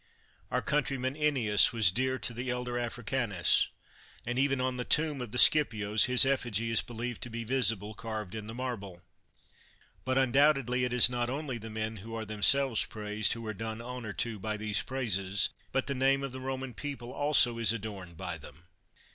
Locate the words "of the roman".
16.23-16.73